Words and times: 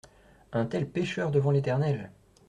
Un 0.51 0.65
tel 0.65 0.89
pécheur 0.89 1.29
devant 1.29 1.51
l’Eternel! 1.51 2.09